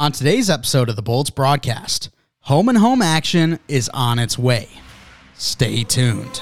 On 0.00 0.12
today's 0.12 0.48
episode 0.48 0.88
of 0.88 0.94
the 0.94 1.02
Bolts 1.02 1.28
broadcast, 1.30 2.10
home 2.42 2.68
and 2.68 2.78
home 2.78 3.02
action 3.02 3.58
is 3.66 3.90
on 3.92 4.20
its 4.20 4.38
way. 4.38 4.68
Stay 5.34 5.82
tuned. 5.82 6.40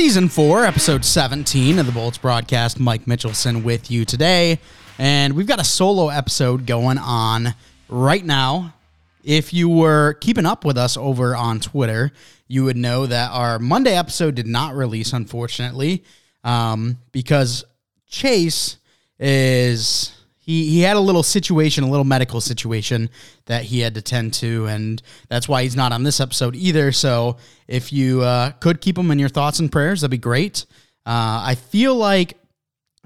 Season 0.00 0.30
4, 0.30 0.64
Episode 0.64 1.04
17 1.04 1.78
of 1.78 1.84
the 1.84 1.92
Bolts 1.92 2.16
broadcast. 2.16 2.80
Mike 2.80 3.04
Mitchelson 3.04 3.62
with 3.62 3.90
you 3.90 4.06
today. 4.06 4.58
And 4.98 5.34
we've 5.34 5.46
got 5.46 5.60
a 5.60 5.64
solo 5.64 6.08
episode 6.08 6.64
going 6.64 6.96
on 6.96 7.54
right 7.86 8.24
now. 8.24 8.72
If 9.22 9.52
you 9.52 9.68
were 9.68 10.14
keeping 10.14 10.46
up 10.46 10.64
with 10.64 10.78
us 10.78 10.96
over 10.96 11.36
on 11.36 11.60
Twitter, 11.60 12.12
you 12.48 12.64
would 12.64 12.78
know 12.78 13.04
that 13.04 13.30
our 13.32 13.58
Monday 13.58 13.94
episode 13.94 14.36
did 14.36 14.46
not 14.46 14.74
release, 14.74 15.12
unfortunately, 15.12 16.02
um, 16.44 16.96
because 17.12 17.66
Chase 18.08 18.78
is 19.18 20.12
he 20.40 20.70
he 20.70 20.80
had 20.80 20.96
a 20.96 21.00
little 21.00 21.22
situation, 21.22 21.84
a 21.84 21.90
little 21.90 22.04
medical 22.04 22.40
situation 22.40 23.10
that 23.44 23.64
he 23.64 23.80
had 23.80 23.94
to 23.94 24.02
tend 24.02 24.34
to, 24.34 24.66
and 24.66 25.00
that's 25.28 25.48
why 25.48 25.62
he's 25.62 25.76
not 25.76 25.92
on 25.92 26.02
this 26.02 26.18
episode 26.18 26.56
either. 26.56 26.92
So 26.92 27.36
if 27.68 27.92
you 27.92 28.22
uh, 28.22 28.52
could 28.52 28.80
keep 28.80 28.96
him 28.96 29.10
in 29.10 29.18
your 29.18 29.28
thoughts 29.28 29.58
and 29.58 29.70
prayers, 29.70 30.00
that'd 30.00 30.10
be 30.10 30.18
great. 30.18 30.64
Uh, 31.04 31.44
I 31.44 31.56
feel 31.56 31.94
like 31.94 32.38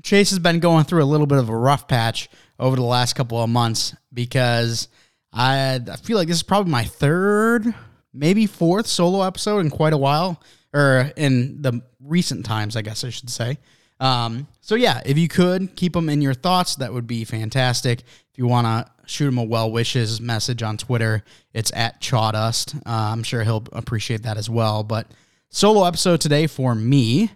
Chase 0.02 0.30
has 0.30 0.38
been 0.38 0.60
going 0.60 0.84
through 0.84 1.02
a 1.02 1.06
little 1.06 1.26
bit 1.26 1.38
of 1.38 1.48
a 1.48 1.56
rough 1.56 1.88
patch 1.88 2.28
over 2.58 2.76
the 2.76 2.82
last 2.82 3.14
couple 3.14 3.42
of 3.42 3.50
months 3.50 3.94
because 4.12 4.88
I 5.32 5.80
I 5.90 5.96
feel 5.96 6.16
like 6.16 6.28
this 6.28 6.36
is 6.36 6.42
probably 6.44 6.70
my 6.70 6.84
third, 6.84 7.74
maybe 8.12 8.46
fourth 8.46 8.86
solo 8.86 9.22
episode 9.22 9.58
in 9.58 9.70
quite 9.70 9.92
a 9.92 9.98
while, 9.98 10.40
or 10.72 11.10
in 11.16 11.62
the 11.62 11.82
recent 12.00 12.46
times, 12.46 12.76
I 12.76 12.82
guess 12.82 13.02
I 13.02 13.10
should 13.10 13.30
say. 13.30 13.58
Um, 13.98 14.46
so 14.64 14.76
yeah, 14.76 15.02
if 15.04 15.18
you 15.18 15.28
could 15.28 15.76
keep 15.76 15.92
them 15.92 16.08
in 16.08 16.22
your 16.22 16.32
thoughts, 16.32 16.76
that 16.76 16.90
would 16.90 17.06
be 17.06 17.24
fantastic. 17.24 18.00
If 18.00 18.38
you 18.38 18.46
want 18.46 18.66
to 18.66 18.90
shoot 19.04 19.28
him 19.28 19.36
a 19.36 19.44
well 19.44 19.70
wishes 19.70 20.22
message 20.22 20.62
on 20.62 20.78
Twitter, 20.78 21.22
it's 21.52 21.70
at 21.74 22.00
Chawdust. 22.00 22.74
Uh, 22.78 23.12
I'm 23.12 23.22
sure 23.22 23.44
he'll 23.44 23.66
appreciate 23.72 24.22
that 24.22 24.38
as 24.38 24.48
well. 24.48 24.82
But 24.82 25.06
solo 25.50 25.84
episode 25.84 26.22
today 26.22 26.46
for 26.46 26.74
me. 26.74 27.30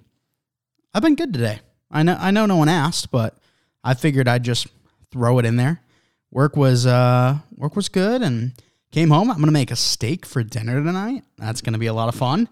I've 0.94 1.02
been 1.02 1.16
good 1.16 1.34
today. 1.34 1.60
I 1.90 2.02
know 2.02 2.16
I 2.18 2.30
know 2.30 2.46
no 2.46 2.56
one 2.56 2.70
asked, 2.70 3.10
but 3.10 3.36
I 3.84 3.92
figured 3.92 4.26
I'd 4.26 4.42
just 4.42 4.66
throw 5.10 5.38
it 5.38 5.44
in 5.44 5.56
there. 5.56 5.82
Work 6.30 6.56
was 6.56 6.86
uh 6.86 7.40
work 7.54 7.76
was 7.76 7.90
good 7.90 8.22
and 8.22 8.54
came 8.90 9.10
home. 9.10 9.30
I'm 9.30 9.38
gonna 9.38 9.52
make 9.52 9.70
a 9.70 9.76
steak 9.76 10.24
for 10.24 10.42
dinner 10.42 10.82
tonight. 10.82 11.24
That's 11.36 11.60
gonna 11.60 11.76
be 11.76 11.88
a 11.88 11.94
lot 11.94 12.08
of 12.08 12.14
fun. 12.14 12.48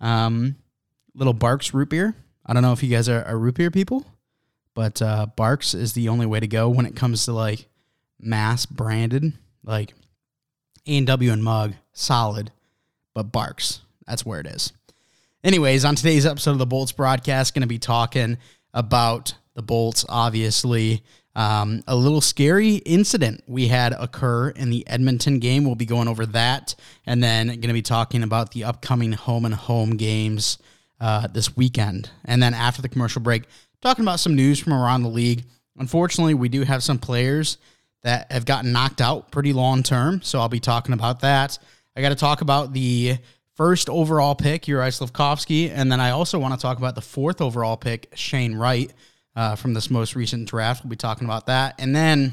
Um, 0.00 0.56
little 1.14 1.34
Barq's 1.34 1.74
root 1.74 1.90
beer. 1.90 2.16
I 2.46 2.54
don't 2.54 2.62
know 2.62 2.72
if 2.72 2.82
you 2.82 2.88
guys 2.88 3.08
are, 3.10 3.22
are 3.24 3.38
root 3.38 3.56
beer 3.56 3.70
people, 3.70 4.04
but 4.74 5.00
uh, 5.00 5.26
Barq's 5.36 5.74
is 5.74 5.92
the 5.92 6.08
only 6.08 6.26
way 6.26 6.40
to 6.40 6.46
go 6.46 6.68
when 6.68 6.86
it 6.86 6.96
comes 6.96 7.24
to 7.24 7.32
like 7.32 7.66
mass 8.20 8.66
branded, 8.66 9.32
like 9.62 9.94
A 10.86 10.98
and 10.98 11.06
W 11.06 11.32
and 11.32 11.42
mug, 11.42 11.74
solid, 11.92 12.50
but 13.14 13.32
Barq's, 13.32 13.80
that's 14.06 14.26
where 14.26 14.40
it 14.40 14.46
is. 14.46 14.72
Anyways, 15.42 15.84
on 15.84 15.94
today's 15.94 16.26
episode 16.26 16.52
of 16.52 16.58
the 16.58 16.66
Bolts 16.66 16.92
broadcast, 16.92 17.54
going 17.54 17.62
to 17.62 17.68
be 17.68 17.78
talking 17.78 18.38
about 18.72 19.34
the 19.54 19.62
Bolts, 19.62 20.04
obviously. 20.08 21.02
Um, 21.36 21.82
a 21.88 21.96
little 21.96 22.20
scary 22.20 22.76
incident 22.76 23.42
we 23.48 23.66
had 23.66 23.92
occur 23.92 24.50
in 24.50 24.70
the 24.70 24.86
Edmonton 24.86 25.40
game. 25.40 25.64
We'll 25.64 25.74
be 25.74 25.84
going 25.84 26.08
over 26.08 26.26
that, 26.26 26.76
and 27.06 27.22
then 27.22 27.48
going 27.48 27.60
to 27.62 27.72
be 27.72 27.82
talking 27.82 28.22
about 28.22 28.52
the 28.52 28.64
upcoming 28.64 29.12
home 29.12 29.44
and 29.44 29.54
home 29.54 29.96
games 29.96 30.58
uh, 31.00 31.26
this 31.26 31.56
weekend. 31.56 32.10
And 32.24 32.42
then 32.42 32.54
after 32.54 32.82
the 32.82 32.88
commercial 32.88 33.20
break, 33.20 33.44
talking 33.84 34.04
about 34.04 34.18
some 34.18 34.34
news 34.34 34.58
from 34.58 34.72
around 34.72 35.02
the 35.02 35.10
league. 35.10 35.44
Unfortunately, 35.76 36.32
we 36.32 36.48
do 36.48 36.62
have 36.62 36.82
some 36.82 36.98
players 36.98 37.58
that 38.02 38.32
have 38.32 38.46
gotten 38.46 38.72
knocked 38.72 39.02
out 39.02 39.30
pretty 39.30 39.52
long 39.52 39.82
term, 39.82 40.22
so 40.22 40.40
I'll 40.40 40.48
be 40.48 40.58
talking 40.58 40.94
about 40.94 41.20
that. 41.20 41.58
I 41.94 42.00
got 42.00 42.08
to 42.08 42.14
talk 42.14 42.40
about 42.40 42.72
the 42.72 43.18
first 43.56 43.90
overall 43.90 44.34
pick, 44.34 44.62
Juraj 44.62 44.98
Slafkovsky, 44.98 45.70
and 45.70 45.92
then 45.92 46.00
I 46.00 46.10
also 46.10 46.38
want 46.38 46.54
to 46.54 46.60
talk 46.60 46.78
about 46.78 46.94
the 46.94 47.02
fourth 47.02 47.42
overall 47.42 47.76
pick, 47.76 48.08
Shane 48.14 48.54
Wright, 48.54 48.90
uh, 49.36 49.54
from 49.54 49.74
this 49.74 49.90
most 49.90 50.16
recent 50.16 50.48
draft. 50.48 50.82
We'll 50.82 50.90
be 50.90 50.96
talking 50.96 51.26
about 51.26 51.46
that. 51.46 51.74
And 51.78 51.94
then 51.94 52.32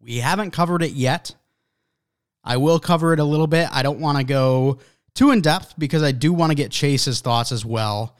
we 0.00 0.16
haven't 0.16 0.52
covered 0.52 0.82
it 0.82 0.92
yet. 0.92 1.34
I 2.42 2.56
will 2.56 2.80
cover 2.80 3.12
it 3.12 3.20
a 3.20 3.24
little 3.24 3.46
bit. 3.46 3.68
I 3.70 3.82
don't 3.82 4.00
want 4.00 4.16
to 4.16 4.24
go 4.24 4.78
too 5.14 5.30
in 5.30 5.42
depth 5.42 5.74
because 5.76 6.02
I 6.02 6.12
do 6.12 6.32
want 6.32 6.52
to 6.52 6.56
get 6.56 6.70
Chase's 6.70 7.20
thoughts 7.20 7.52
as 7.52 7.66
well 7.66 8.16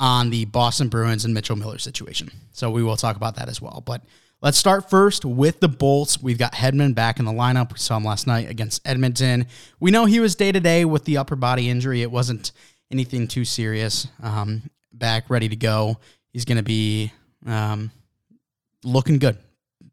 on 0.00 0.30
the 0.30 0.44
Boston 0.44 0.88
Bruins 0.88 1.24
and 1.24 1.34
Mitchell 1.34 1.56
Miller 1.56 1.78
situation. 1.78 2.30
So 2.52 2.70
we 2.70 2.82
will 2.82 2.96
talk 2.96 3.16
about 3.16 3.36
that 3.36 3.48
as 3.48 3.60
well. 3.60 3.82
But 3.84 4.02
let's 4.40 4.58
start 4.58 4.88
first 4.88 5.24
with 5.24 5.60
the 5.60 5.68
Bolts. 5.68 6.22
We've 6.22 6.38
got 6.38 6.52
Hedman 6.52 6.94
back 6.94 7.18
in 7.18 7.24
the 7.24 7.32
lineup. 7.32 7.72
We 7.72 7.78
saw 7.78 7.96
him 7.96 8.04
last 8.04 8.26
night 8.26 8.48
against 8.48 8.86
Edmonton. 8.86 9.46
We 9.80 9.90
know 9.90 10.04
he 10.04 10.20
was 10.20 10.34
day 10.34 10.52
to 10.52 10.60
day 10.60 10.84
with 10.84 11.04
the 11.04 11.16
upper 11.16 11.36
body 11.36 11.68
injury. 11.68 12.02
It 12.02 12.10
wasn't 12.10 12.52
anything 12.90 13.28
too 13.28 13.44
serious. 13.44 14.06
Um, 14.22 14.70
back 14.92 15.30
ready 15.30 15.48
to 15.48 15.56
go. 15.56 15.98
He's 16.32 16.44
going 16.44 16.58
to 16.58 16.62
be 16.62 17.12
um, 17.46 17.90
looking 18.84 19.18
good. 19.18 19.38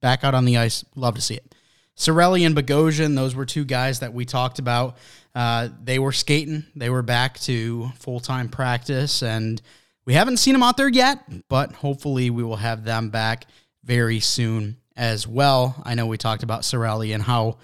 Back 0.01 0.23
out 0.23 0.35
on 0.35 0.45
the 0.45 0.57
ice. 0.57 0.85
Love 0.95 1.15
to 1.15 1.21
see 1.21 1.35
it. 1.35 1.55
Cirelli 1.97 2.45
and 2.45 2.55
Bogosian, 2.55 3.15
those 3.15 3.35
were 3.35 3.45
two 3.45 3.63
guys 3.63 4.01
that 4.01 4.13
we 4.13 4.25
talked 4.25 4.59
about. 4.59 4.97
Uh, 5.33 5.69
they 5.83 5.97
were 5.97 6.11
skating. 6.11 6.65
They 6.75 6.89
were 6.89 7.01
back 7.01 7.39
to 7.41 7.89
full 7.99 8.19
time 8.19 8.49
practice, 8.49 9.23
and 9.23 9.61
we 10.05 10.13
haven't 10.13 10.37
seen 10.37 10.53
them 10.53 10.63
out 10.63 10.77
there 10.77 10.89
yet, 10.89 11.23
but 11.49 11.71
hopefully 11.73 12.29
we 12.29 12.43
will 12.43 12.57
have 12.57 12.83
them 12.83 13.09
back 13.09 13.45
very 13.83 14.19
soon 14.19 14.77
as 14.95 15.27
well. 15.27 15.81
I 15.83 15.95
know 15.95 16.05
we 16.05 16.17
talked 16.17 16.43
about 16.43 16.61
Cirelli 16.61 17.13
and 17.13 17.23
how 17.23 17.57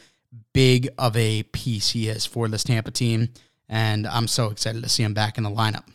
big 0.53 0.90
of 0.97 1.16
a 1.16 1.44
piece 1.44 1.91
he 1.91 2.09
is 2.09 2.25
for 2.25 2.47
this 2.47 2.63
Tampa 2.63 2.91
team, 2.91 3.29
and 3.69 4.07
I'm 4.07 4.28
so 4.28 4.47
excited 4.47 4.84
to 4.84 4.90
see 4.90 5.03
him 5.03 5.13
back 5.13 5.38
in 5.38 5.44
the 5.44 5.50
lineup. 5.50 5.88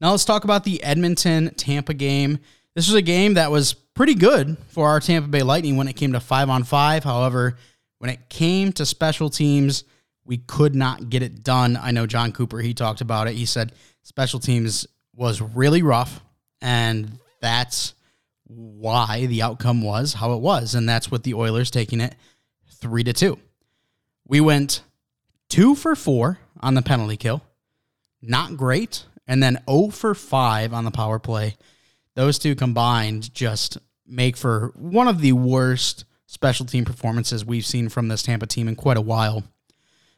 Now 0.00 0.10
let's 0.10 0.24
talk 0.24 0.44
about 0.44 0.64
the 0.64 0.82
Edmonton 0.82 1.54
Tampa 1.54 1.94
game. 1.94 2.38
This 2.74 2.86
was 2.88 2.94
a 2.94 3.02
game 3.02 3.34
that 3.34 3.50
was 3.50 3.72
pretty 3.72 4.14
good 4.14 4.56
for 4.68 4.88
our 4.88 5.00
Tampa 5.00 5.28
Bay 5.28 5.42
Lightning 5.42 5.76
when 5.76 5.88
it 5.88 5.94
came 5.94 6.12
to 6.12 6.20
five 6.20 6.50
on 6.50 6.64
five. 6.64 7.04
However, 7.04 7.56
when 7.98 8.10
it 8.10 8.28
came 8.28 8.72
to 8.72 8.84
special 8.84 9.30
teams, 9.30 9.84
we 10.24 10.38
could 10.38 10.74
not 10.74 11.08
get 11.08 11.22
it 11.22 11.42
done. 11.42 11.78
I 11.80 11.92
know 11.92 12.06
Jon 12.06 12.32
Cooper, 12.32 12.58
he 12.58 12.74
talked 12.74 13.00
about 13.00 13.28
it. 13.28 13.34
He 13.34 13.46
said 13.46 13.72
special 14.02 14.40
teams 14.40 14.86
was 15.16 15.40
really 15.40 15.82
rough, 15.82 16.20
and 16.60 17.18
that's 17.40 17.94
why 18.46 19.26
the 19.26 19.42
outcome 19.42 19.82
was 19.82 20.14
how 20.14 20.32
it 20.34 20.40
was. 20.40 20.74
And 20.74 20.88
that's 20.88 21.10
with 21.10 21.22
the 21.22 21.34
Oilers 21.34 21.70
taking 21.70 22.00
it 22.00 22.14
three 22.70 23.04
to 23.04 23.12
two. 23.12 23.38
We 24.26 24.40
went 24.40 24.82
two 25.48 25.74
for 25.74 25.96
four 25.96 26.38
on 26.60 26.74
the 26.74 26.82
penalty 26.82 27.16
kill. 27.16 27.42
Not 28.22 28.56
great. 28.56 29.04
And 29.26 29.42
then 29.42 29.62
0 29.68 29.88
for 29.88 30.14
5 30.14 30.74
on 30.74 30.84
the 30.84 30.90
power 30.90 31.18
play. 31.18 31.56
Those 32.14 32.38
two 32.38 32.54
combined 32.54 33.32
just 33.34 33.78
make 34.06 34.36
for 34.36 34.72
one 34.76 35.08
of 35.08 35.20
the 35.20 35.32
worst 35.32 36.04
special 36.26 36.66
team 36.66 36.84
performances 36.84 37.44
we've 37.44 37.66
seen 37.66 37.88
from 37.88 38.08
this 38.08 38.22
Tampa 38.22 38.46
team 38.46 38.68
in 38.68 38.76
quite 38.76 38.96
a 38.96 39.02
while. 39.02 39.44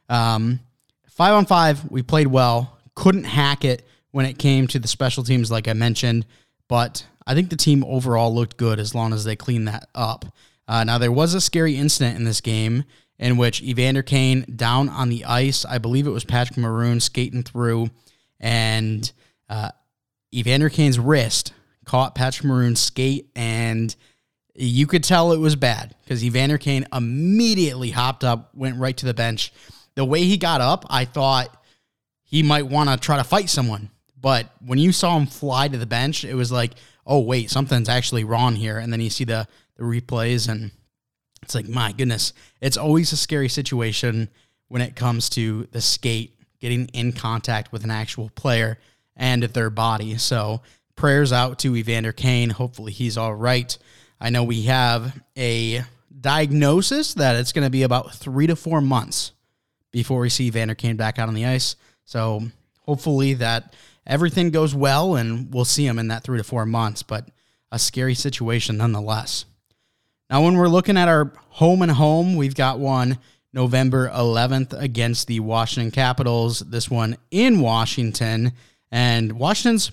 Um, 0.09 0.61
five 1.09 1.35
on 1.35 1.47
five, 1.47 1.91
we 1.91 2.03
played 2.03 2.27
well. 2.27 2.79
Couldn't 2.95 3.25
hack 3.25 3.65
it 3.65 3.87
when 4.17 4.25
it 4.25 4.39
came 4.39 4.67
to 4.67 4.79
the 4.79 4.89
special 4.89 5.23
teams, 5.23 5.51
like 5.51 5.69
I 5.69 5.75
mentioned, 5.75 6.25
but 6.69 7.07
I 7.27 7.35
think 7.35 7.51
the 7.51 7.57
team 7.57 7.85
overall 7.85 8.35
looked 8.35 8.57
good 8.57 8.81
as 8.81 8.95
long 8.95 9.13
as 9.13 9.25
they 9.25 9.37
cleaned 9.37 9.69
that 9.69 9.91
up. 9.95 10.25
Uh, 10.67 10.85
now, 10.85 10.97
there 10.97 11.13
was 11.13 11.35
a 11.35 11.41
scary 11.41 11.77
incident 11.77 12.17
in 12.17 12.25
this 12.25 12.41
game 12.41 12.85
in 13.19 13.37
which 13.37 13.61
Evander 13.61 14.03
Kane 14.03 14.47
down 14.57 14.89
on 14.89 15.11
the 15.11 15.27
ice, 15.27 15.67
I 15.67 15.77
believe 15.77 16.07
it 16.07 16.13
was 16.13 16.25
Patrick 16.25 16.57
Maroon 16.57 16.99
skating 16.99 17.43
through, 17.43 17.91
and 18.41 19.13
uh, 19.51 19.73
Evander 20.35 20.71
Kane's 20.71 20.99
wrist 20.99 21.53
caught 21.85 22.15
Patrick 22.15 22.47
Maroon's 22.47 22.81
skate, 22.81 23.29
and 23.37 23.95
you 24.55 24.87
could 24.87 25.05
tell 25.05 25.33
it 25.33 25.41
was 25.41 25.57
bad 25.57 25.95
because 26.03 26.25
Evander 26.25 26.57
Kane 26.57 26.87
immediately 26.91 27.91
hopped 27.91 28.25
up, 28.25 28.49
went 28.55 28.79
right 28.79 28.97
to 28.97 29.05
the 29.05 29.13
bench. 29.13 29.53
The 29.95 30.07
way 30.07 30.25
he 30.25 30.39
got 30.39 30.63
up, 30.63 30.87
I 30.89 31.05
thought 31.05 31.55
he 32.23 32.43
might 32.43 32.67
want 32.67 32.89
to 32.89 32.97
try 32.97 33.19
to 33.19 33.25
fight 33.25 33.51
someone. 33.51 33.91
But 34.27 34.51
when 34.59 34.81
you 34.81 34.91
saw 34.91 35.17
him 35.17 35.29
fly 35.29 35.69
to 35.69 35.79
the 35.79 35.87
bench, 35.87 36.25
it 36.25 36.35
was 36.35 36.51
like, 36.51 36.73
oh, 37.07 37.21
wait, 37.21 37.49
something's 37.49 37.89
actually 37.89 38.25
wrong 38.25 38.57
here. 38.57 38.77
And 38.77 38.93
then 38.93 39.01
you 39.01 39.09
see 39.09 39.23
the, 39.23 39.47
the 39.77 39.85
replays, 39.85 40.49
and 40.49 40.73
it's 41.45 41.55
like, 41.55 41.69
my 41.69 41.93
goodness, 41.93 42.33
it's 42.61 42.77
always 42.77 43.13
a 43.13 43.17
scary 43.17 43.49
situation 43.49 44.29
when 44.67 44.83
it 44.83 44.97
comes 44.97 45.29
to 45.29 45.69
the 45.71 45.81
skate 45.81 46.37
getting 46.59 46.87
in 46.87 47.13
contact 47.13 47.71
with 47.71 47.85
an 47.85 47.93
actual 47.93 48.29
player 48.31 48.81
and 49.15 49.45
their 49.45 49.71
body. 49.71 50.19
So 50.19 50.61
prayers 50.97 51.33
out 51.33 51.61
to 51.61 51.77
Evander 51.77 52.11
Kane. 52.11 52.51
Hopefully 52.51 52.91
he's 52.91 53.17
all 53.17 53.33
right. 53.33 53.79
I 54.21 54.31
know 54.31 54.43
we 54.43 54.63
have 54.63 55.23
a 55.39 55.85
diagnosis 56.21 57.15
that 57.15 57.37
it's 57.37 57.53
going 57.53 57.65
to 57.65 57.71
be 57.71 57.85
about 57.85 58.13
three 58.13 58.49
to 58.49 58.57
four 58.57 58.81
months 58.81 59.31
before 59.93 60.19
we 60.19 60.31
see 60.31 60.51
Vander 60.51 60.75
Kane 60.75 60.97
back 60.97 61.21
out 61.21 61.29
on 61.29 61.35
the 61.35 61.47
ice. 61.47 61.77
So 62.07 62.43
hopefully 62.81 63.35
that 63.35 63.73
everything 64.07 64.51
goes 64.51 64.75
well 64.75 65.17
and 65.17 65.53
we'll 65.53 65.65
see 65.65 65.87
him 65.87 65.99
in 65.99 66.09
that 66.09 66.23
three 66.23 66.39
to 66.39 66.45
four 66.45 66.67
months, 66.67 67.03
but 67.03 67.29
a 67.73 67.79
scary 67.79 68.15
situation 68.15 68.77
nonetheless. 68.77 69.45
Now, 70.31 70.43
when 70.43 70.57
we're 70.57 70.69
looking 70.69 70.97
at 70.97 71.09
our 71.09 71.33
home 71.51 71.83
and 71.83 71.93
home, 71.93 72.37
we've 72.37 72.55
got 72.55 72.79
one 72.79 73.19
November 73.53 74.11
11th 74.11 74.79
against 74.79 75.29
the 75.29 75.41
Washington 75.41 75.91
Capitals. 75.91 76.61
This 76.61 76.91
one 76.91 77.17
in 77.31 77.61
Washington. 77.61 78.53
And 78.91 79.33
Washington's, 79.33 79.93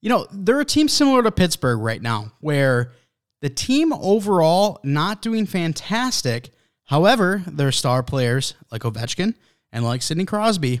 you 0.00 0.08
know, 0.08 0.26
they're 0.32 0.60
a 0.60 0.64
team 0.64 0.88
similar 0.88 1.22
to 1.22 1.30
Pittsburgh 1.30 1.80
right 1.80 2.00
now, 2.00 2.32
where 2.40 2.92
the 3.40 3.50
team 3.50 3.92
overall 3.92 4.80
not 4.84 5.22
doing 5.22 5.46
fantastic. 5.46 6.50
However, 6.84 7.42
their 7.46 7.72
star 7.72 8.02
players 8.02 8.54
like 8.70 8.82
Ovechkin 8.82 9.34
and 9.72 9.84
like 9.84 10.02
Sidney 10.02 10.24
Crosby, 10.26 10.80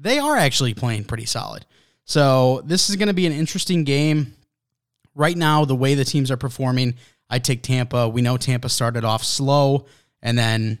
they 0.00 0.18
are 0.18 0.36
actually 0.36 0.74
playing 0.74 1.04
pretty 1.04 1.26
solid. 1.26 1.66
So 2.04 2.62
this 2.64 2.90
is 2.90 2.96
going 2.96 3.08
to 3.08 3.14
be 3.14 3.26
an 3.26 3.32
interesting 3.32 3.84
game. 3.84 4.34
Right 5.14 5.36
now, 5.36 5.64
the 5.64 5.76
way 5.76 5.94
the 5.94 6.04
teams 6.04 6.30
are 6.30 6.36
performing, 6.36 6.94
I 7.28 7.38
take 7.38 7.62
Tampa. 7.62 8.08
We 8.08 8.22
know 8.22 8.36
Tampa 8.36 8.68
started 8.68 9.04
off 9.04 9.22
slow 9.24 9.86
and 10.22 10.38
then 10.38 10.78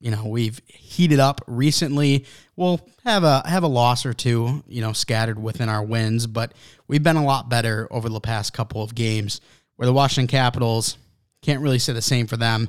you 0.00 0.10
know 0.10 0.26
we've 0.26 0.60
heated 0.66 1.20
up 1.20 1.40
recently 1.46 2.26
we'll 2.56 2.80
have 3.04 3.24
a 3.24 3.42
have 3.46 3.62
a 3.62 3.68
loss 3.68 4.04
or 4.04 4.12
two 4.12 4.62
you 4.66 4.80
know 4.80 4.92
scattered 4.92 5.40
within 5.40 5.68
our 5.68 5.82
wins 5.82 6.26
but 6.26 6.52
we've 6.88 7.02
been 7.02 7.16
a 7.16 7.24
lot 7.24 7.48
better 7.48 7.88
over 7.90 8.08
the 8.08 8.20
past 8.20 8.52
couple 8.52 8.82
of 8.82 8.94
games 8.94 9.40
where 9.76 9.86
the 9.86 9.92
washington 9.92 10.26
capitals 10.26 10.98
can't 11.40 11.62
really 11.62 11.78
say 11.78 11.92
the 11.92 12.02
same 12.02 12.26
for 12.26 12.36
them 12.36 12.68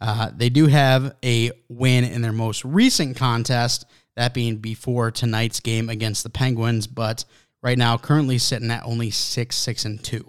uh, 0.00 0.30
they 0.36 0.50
do 0.50 0.66
have 0.66 1.14
a 1.24 1.50
win 1.68 2.04
in 2.04 2.20
their 2.20 2.32
most 2.32 2.64
recent 2.64 3.16
contest 3.16 3.86
that 4.16 4.34
being 4.34 4.56
before 4.56 5.10
tonight's 5.10 5.60
game 5.60 5.88
against 5.88 6.22
the 6.22 6.30
penguins 6.30 6.86
but 6.86 7.24
right 7.62 7.78
now 7.78 7.96
currently 7.96 8.38
sitting 8.38 8.70
at 8.70 8.84
only 8.84 9.10
six 9.10 9.56
six 9.56 9.84
and 9.84 10.02
two. 10.02 10.24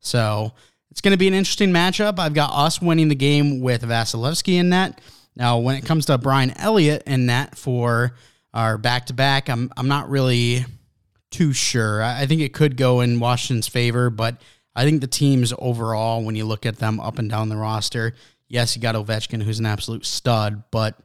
So 0.00 0.52
it's 0.90 1.00
going 1.00 1.12
to 1.12 1.18
be 1.18 1.28
an 1.28 1.34
interesting 1.34 1.72
matchup. 1.72 2.18
I've 2.18 2.32
got 2.32 2.52
us 2.52 2.80
winning 2.80 3.08
the 3.08 3.14
game 3.14 3.60
with 3.60 3.82
Vasilevskiy 3.82 4.54
in 4.54 4.70
net. 4.70 5.00
Now, 5.36 5.58
when 5.58 5.76
it 5.76 5.84
comes 5.84 6.06
to 6.06 6.16
Brian 6.16 6.56
Elliott 6.56 7.02
and 7.06 7.28
that 7.28 7.58
for 7.58 8.14
our 8.54 8.78
back 8.78 9.06
to 9.06 9.12
back, 9.12 9.50
I'm 9.50 9.70
I'm 9.76 9.88
not 9.88 10.08
really 10.08 10.64
too 11.30 11.52
sure. 11.52 12.02
I 12.02 12.24
think 12.24 12.40
it 12.40 12.54
could 12.54 12.78
go 12.78 13.00
in 13.00 13.20
Washington's 13.20 13.68
favor, 13.68 14.08
but 14.08 14.40
I 14.74 14.84
think 14.84 15.02
the 15.02 15.06
teams 15.06 15.52
overall, 15.58 16.24
when 16.24 16.36
you 16.36 16.46
look 16.46 16.64
at 16.64 16.78
them 16.78 16.98
up 16.98 17.18
and 17.18 17.28
down 17.28 17.50
the 17.50 17.56
roster, 17.56 18.14
yes, 18.48 18.74
you 18.74 18.80
got 18.80 18.94
Ovechkin, 18.94 19.42
who's 19.42 19.58
an 19.58 19.66
absolute 19.66 20.06
stud, 20.06 20.62
but 20.70 20.96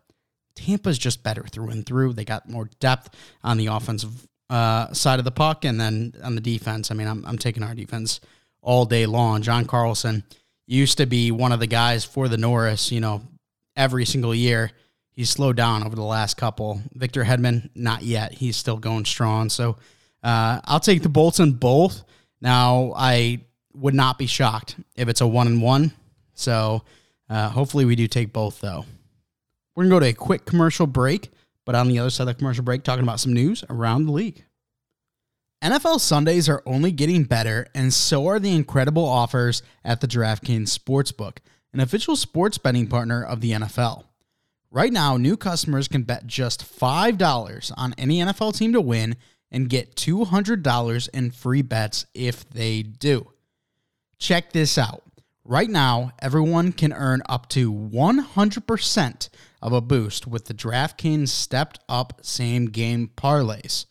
Tampa's 0.56 0.98
just 0.98 1.24
better 1.24 1.44
through 1.44 1.70
and 1.70 1.86
through. 1.86 2.14
They 2.14 2.26
got 2.26 2.50
more 2.50 2.70
depth 2.80 3.16
on 3.44 3.58
the 3.58 3.68
offensive 3.68 4.28
uh, 4.50 4.92
side 4.94 5.20
of 5.20 5.26
the 5.26 5.32
puck, 5.32 5.66
and 5.66 5.80
then 5.80 6.14
on 6.24 6.36
the 6.36 6.42
defense. 6.42 6.92
I 6.92 6.94
mean, 6.94 7.08
I'm 7.08 7.26
I'm 7.26 7.38
taking 7.38 7.64
our 7.64 7.74
defense 7.74 8.20
all 8.62 8.86
day 8.86 9.06
long. 9.06 9.42
John 9.42 9.66
Carlson 9.66 10.24
used 10.68 10.98
to 10.98 11.06
be 11.06 11.32
one 11.32 11.52
of 11.52 11.60
the 11.60 11.68
guys 11.68 12.06
for 12.06 12.28
the 12.28 12.38
Norris, 12.38 12.92
you 12.92 13.00
know, 13.00 13.22
every 13.76 14.06
single 14.06 14.34
year. 14.34 14.72
He's 15.12 15.30
slowed 15.30 15.58
down 15.58 15.84
over 15.84 15.96
the 15.96 16.04
last 16.04 16.38
couple. 16.38 16.82
Victor 16.94 17.24
Hedman, 17.24 17.70
not 17.76 18.04
yet. 18.04 18.34
He's 18.34 18.56
still 18.56 18.78
going 18.78 19.06
strong. 19.06 19.50
So 19.50 19.78
uh, 20.24 20.62
I'll 20.64 20.80
take 20.80 21.04
the 21.04 21.10
Bolts 21.10 21.40
in 21.40 21.54
both. 21.54 22.04
Now, 22.40 22.94
I 22.96 23.42
would 23.74 23.94
not 23.94 24.18
be 24.18 24.26
shocked 24.26 24.76
if 24.96 25.10
it's 25.10 25.22
a 25.22 25.28
one 25.28 25.48
and 25.48 25.62
one. 25.62 25.92
So 26.34 26.84
uh, 27.30 27.50
hopefully 27.50 27.86
we 27.86 27.96
do 27.96 28.08
take 28.08 28.32
both, 28.32 28.62
though. 28.62 28.86
We're 29.76 29.84
going 29.84 29.90
to 29.90 29.96
go 29.96 30.00
to 30.00 30.10
a 30.12 30.14
quick 30.14 30.46
commercial 30.46 30.88
break, 30.88 31.32
but 31.66 31.76
on 31.76 31.88
the 31.88 32.00
other 32.00 32.10
side 32.10 32.24
of 32.24 32.28
the 32.28 32.34
commercial 32.36 32.64
break, 32.64 32.84
talking 32.84 33.04
about 33.04 33.20
some 33.20 33.34
news 33.34 33.64
around 33.70 34.06
the 34.06 34.12
league. 34.12 34.46
NFL 35.64 36.00
Sundays 36.00 36.50
are 36.50 36.64
only 36.66 36.92
getting 36.92 37.24
better, 37.24 37.68
and 37.76 37.94
so 37.94 38.28
are 38.28 38.40
the 38.40 38.56
incredible 38.56 39.06
offers 39.06 39.62
at 39.84 40.02
the 40.02 40.08
DraftKings 40.08 40.78
Sportsbook 40.78 41.38
an 41.74 41.80
official 41.80 42.16
sports 42.16 42.58
betting 42.58 42.88
partner 42.88 43.24
of 43.24 43.42
the 43.42 43.52
NFL. 43.52 44.04
Right 44.70 44.92
now, 44.92 45.18
new 45.18 45.38
customers 45.38 45.88
can 45.88 46.04
bet 46.04 46.28
just 46.28 46.64
$5 46.64 47.72
on 47.78 47.94
any 47.98 48.20
NFL 48.20 48.58
team 48.58 48.74
to 48.74 48.82
win 48.82 49.16
and 49.52 49.70
get 49.70 49.96
$200 49.96 51.10
in 51.14 51.32
free 51.32 51.62
bets 51.62 52.06
if 52.14 52.50
they 52.50 52.84
do. 52.84 53.32
Check 54.18 54.52
this 54.54 54.78
out. 54.78 55.04
Right 55.44 55.70
now, 55.70 56.12
everyone 56.20 56.72
can 56.72 56.94
earn 56.94 57.22
up 57.28 57.50
to 57.50 57.74
100% 57.74 59.30
of 59.62 59.74
a 59.74 59.82
boost 59.82 60.28
with 60.28 60.46
the 60.46 60.54
DraftKings 60.54 61.30
stepped 61.30 61.80
up 61.88 62.20
same 62.22 62.66
game 62.68 63.10
parlays. 63.16 63.86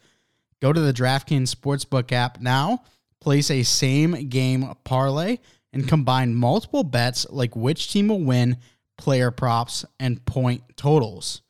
Go 0.61 0.73
to 0.73 0.81
the 0.81 0.93
DraftKings 0.93 1.55
Sportsbook 1.55 2.13
app 2.13 2.41
now, 2.41 2.83
place 3.21 3.51
a 3.51 3.63
same 3.63 4.29
game 4.29 4.75
parlay 4.85 5.39
and 5.73 5.89
combine 5.89 6.35
multiple 6.35 6.85
bets 6.85 7.27
like 7.31 7.55
which 7.55 7.93
team 7.93 8.09
will 8.09 8.21
win, 8.21 8.59
player 8.99 9.31
props, 9.31 9.85
and 9.99 10.25
point 10.27 10.63
totals. 10.77 11.43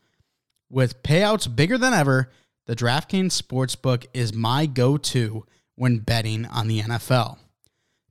With 0.69 1.03
payouts 1.03 1.55
bigger 1.55 1.79
than 1.79 1.93
ever, 1.93 2.31
the 2.67 2.77
DraftKings 2.77 3.41
Sportsbook 3.41 4.07
is 4.15 4.33
my 4.33 4.67
go 4.67 4.97
to 4.97 5.45
when 5.75 5.99
betting 5.99 6.47
on 6.47 6.69
the 6.69 6.83
NFL. 6.83 7.39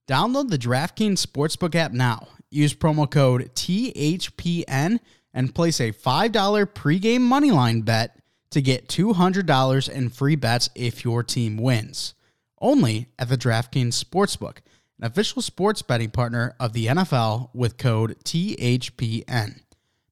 Download 0.08 0.50
the 0.50 0.58
DraftKings 0.58 1.26
Sportsbook 1.26 1.76
app 1.76 1.94
now. 1.94 2.28
Use 2.50 2.74
promo 2.74 3.10
code 3.10 3.52
THPN 3.54 5.00
and 5.34 5.54
place 5.54 5.80
a 5.80 5.92
$5 5.92 6.32
pregame 6.74 7.22
moneyline 7.22 7.86
bet 7.86 8.20
to 8.52 8.62
get 8.62 8.88
$200 8.88 9.90
in 9.90 10.10
free 10.10 10.36
bets 10.36 10.70
if 10.76 11.04
your 11.04 11.24
team 11.24 11.58
wins. 11.58 12.14
Only 12.62 13.08
at 13.18 13.30
the 13.30 13.38
DraftKings 13.38 14.04
Sportsbook 14.04 14.58
an 15.00 15.06
official 15.06 15.42
sports 15.42 15.82
betting 15.82 16.12
partner 16.12 16.56
of 16.60 16.74
the 16.74 16.88
NFL 16.88 17.50
with 17.54 17.78
code 17.78 18.18
THPN. 18.26 19.62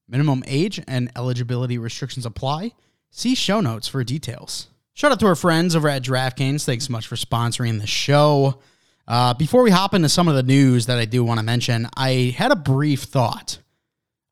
Minimum 0.07 0.43
age 0.47 0.81
and 0.87 1.11
eligibility 1.17 1.77
restrictions 1.77 2.25
apply. 2.25 2.71
See 3.11 3.35
show 3.35 3.59
notes 3.59 3.89
for 3.89 4.03
details. 4.05 4.67
Shout 4.93 5.11
out 5.11 5.19
to 5.19 5.27
our 5.27 5.35
friends 5.35 5.75
over 5.75 5.89
at 5.89 6.03
DraftKings. 6.03 6.63
Thanks 6.63 6.87
so 6.87 6.93
much 6.93 7.05
for 7.05 7.17
sponsoring 7.17 7.79
the 7.81 7.87
show. 7.87 8.61
Uh, 9.07 9.33
before 9.33 9.61
we 9.61 9.71
hop 9.71 9.93
into 9.93 10.09
some 10.09 10.29
of 10.29 10.35
the 10.35 10.43
news 10.43 10.85
that 10.85 10.97
I 10.97 11.05
do 11.05 11.23
want 11.23 11.39
to 11.39 11.45
mention, 11.45 11.87
I 11.95 12.33
had 12.37 12.51
a 12.51 12.55
brief 12.55 13.03
thought. 13.03 13.59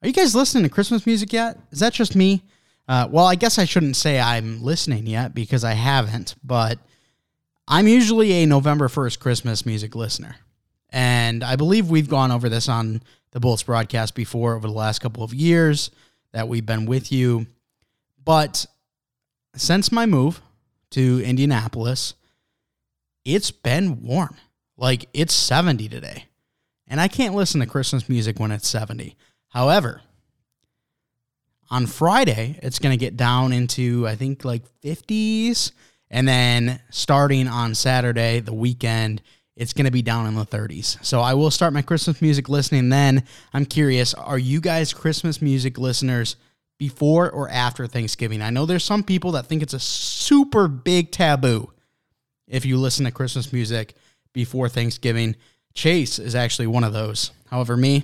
Are 0.05 0.07
you 0.07 0.13
guys 0.13 0.35
listening 0.35 0.61
to 0.65 0.69
Christmas 0.69 1.07
music 1.07 1.33
yet? 1.33 1.57
Is 1.71 1.79
that 1.79 1.91
just 1.91 2.15
me? 2.15 2.43
Uh, 2.87 3.07
well, 3.09 3.25
I 3.25 3.33
guess 3.33 3.57
I 3.57 3.65
shouldn't 3.65 3.95
say 3.95 4.19
I'm 4.19 4.61
listening 4.61 5.07
yet 5.07 5.33
because 5.33 5.63
I 5.63 5.73
haven't, 5.73 6.35
but 6.43 6.77
I'm 7.67 7.87
usually 7.87 8.31
a 8.33 8.45
November 8.45 8.87
1st 8.87 9.17
Christmas 9.17 9.65
music 9.65 9.95
listener. 9.95 10.35
And 10.91 11.43
I 11.43 11.55
believe 11.55 11.89
we've 11.89 12.07
gone 12.07 12.29
over 12.29 12.49
this 12.49 12.69
on 12.69 13.01
the 13.31 13.39
Bolts 13.39 13.63
broadcast 13.63 14.13
before 14.13 14.53
over 14.53 14.67
the 14.67 14.73
last 14.75 14.99
couple 14.99 15.23
of 15.23 15.33
years 15.33 15.89
that 16.33 16.47
we've 16.47 16.67
been 16.67 16.85
with 16.85 17.11
you. 17.11 17.47
But 18.23 18.67
since 19.55 19.91
my 19.91 20.05
move 20.05 20.39
to 20.91 21.23
Indianapolis, 21.25 22.13
it's 23.23 23.49
been 23.49 24.03
warm. 24.03 24.37
Like 24.77 25.09
it's 25.15 25.33
70 25.33 25.89
today. 25.89 26.25
And 26.87 27.01
I 27.01 27.07
can't 27.07 27.33
listen 27.33 27.59
to 27.61 27.65
Christmas 27.65 28.07
music 28.07 28.39
when 28.39 28.51
it's 28.51 28.67
70. 28.67 29.15
However, 29.55 30.01
on 31.69 31.87
Friday, 31.87 32.59
it's 32.61 32.77
going 32.77 32.91
to 32.91 32.99
get 32.99 33.15
down 33.15 33.53
into, 33.53 34.05
I 34.05 34.15
think, 34.15 34.43
like 34.43 34.63
50s. 34.81 35.71
And 36.11 36.27
then 36.27 36.81
starting 36.89 37.47
on 37.47 37.73
Saturday, 37.73 38.41
the 38.41 38.53
weekend, 38.53 39.21
it's 39.55 39.71
going 39.71 39.85
to 39.85 39.91
be 39.91 40.01
down 40.01 40.27
in 40.27 40.35
the 40.35 40.45
30s. 40.45 41.03
So 41.05 41.21
I 41.21 41.35
will 41.35 41.51
start 41.51 41.71
my 41.71 41.81
Christmas 41.81 42.21
music 42.21 42.49
listening 42.49 42.89
then. 42.89 43.23
I'm 43.53 43.65
curious, 43.65 44.13
are 44.13 44.37
you 44.37 44.59
guys 44.59 44.93
Christmas 44.93 45.41
music 45.41 45.77
listeners 45.77 46.35
before 46.77 47.31
or 47.31 47.49
after 47.49 47.87
Thanksgiving? 47.87 48.41
I 48.41 48.49
know 48.49 48.65
there's 48.65 48.83
some 48.83 49.03
people 49.03 49.31
that 49.31 49.45
think 49.45 49.63
it's 49.63 49.73
a 49.73 49.79
super 49.79 50.67
big 50.67 51.11
taboo 51.11 51.71
if 52.45 52.65
you 52.65 52.75
listen 52.75 53.05
to 53.05 53.11
Christmas 53.11 53.53
music 53.53 53.93
before 54.33 54.67
Thanksgiving. 54.67 55.37
Chase 55.73 56.19
is 56.19 56.35
actually 56.35 56.67
one 56.67 56.83
of 56.83 56.91
those. 56.91 57.31
However, 57.49 57.77
me, 57.77 58.03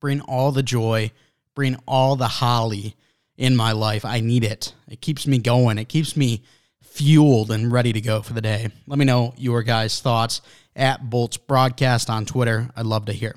bring 0.00 0.20
all 0.22 0.52
the 0.52 0.62
joy, 0.62 1.12
bring 1.54 1.76
all 1.86 2.16
the 2.16 2.28
holly 2.28 2.96
in 3.36 3.56
my 3.56 3.72
life. 3.72 4.04
I 4.04 4.20
need 4.20 4.44
it. 4.44 4.74
It 4.88 5.00
keeps 5.00 5.26
me 5.26 5.38
going. 5.38 5.78
It 5.78 5.88
keeps 5.88 6.16
me 6.16 6.42
fueled 6.82 7.50
and 7.50 7.72
ready 7.72 7.92
to 7.92 8.00
go 8.00 8.22
for 8.22 8.32
the 8.32 8.40
day. 8.40 8.68
Let 8.86 8.98
me 8.98 9.04
know 9.04 9.34
your 9.36 9.62
guys' 9.62 10.00
thoughts 10.00 10.42
at 10.74 11.08
Bolts 11.08 11.36
Broadcast 11.36 12.10
on 12.10 12.26
Twitter. 12.26 12.68
I'd 12.76 12.86
love 12.86 13.06
to 13.06 13.12
hear. 13.12 13.34